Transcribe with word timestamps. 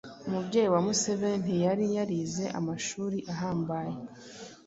Umubyeyi 0.27 0.69
wa 0.73 0.81
Museveni 0.87 1.41
ntiyari 1.43 1.85
yarize 1.95 2.45
amashuri 2.59 3.17
ahambaye 3.33 3.93